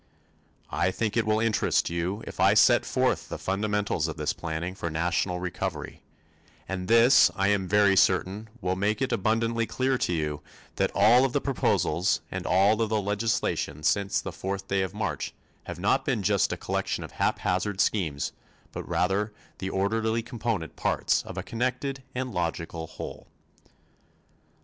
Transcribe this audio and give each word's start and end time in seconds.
I 0.71 0.89
think 0.89 1.15
it 1.15 1.27
will 1.27 1.39
interest 1.39 1.87
you 1.91 2.23
if 2.25 2.39
I 2.39 2.55
set 2.55 2.87
forth 2.87 3.29
the 3.29 3.37
fundamentals 3.37 4.07
of 4.07 4.17
this 4.17 4.33
planning 4.33 4.73
for 4.73 4.89
national 4.89 5.39
recovery; 5.39 6.01
and 6.67 6.87
this 6.87 7.29
I 7.35 7.49
am 7.49 7.67
very 7.67 7.95
certain 7.95 8.49
will 8.61 8.75
make 8.75 8.99
it 8.99 9.11
abundantly 9.11 9.67
clear 9.67 9.99
to 9.99 10.11
you 10.11 10.41
that 10.77 10.89
all 10.95 11.23
of 11.23 11.33
the 11.33 11.39
proposals 11.39 12.21
and 12.31 12.47
all 12.47 12.81
of 12.81 12.89
the 12.89 12.99
legislation 12.99 13.83
since 13.83 14.19
the 14.19 14.31
fourth 14.31 14.67
day 14.67 14.81
of 14.81 14.95
March 14.95 15.35
have 15.65 15.77
not 15.79 16.03
been 16.03 16.23
just 16.23 16.51
a 16.51 16.57
collection 16.57 17.03
of 17.03 17.11
haphazard 17.11 17.79
schemes 17.79 18.31
but 18.71 18.89
rather 18.89 19.31
the 19.59 19.69
orderly 19.69 20.23
component 20.23 20.75
parts 20.75 21.21
of 21.21 21.37
a 21.37 21.43
connected 21.43 22.01
and 22.15 22.31
logical 22.33 22.87
whole. 22.87 23.27